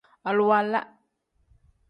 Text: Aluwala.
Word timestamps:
Aluwala. 0.29 0.79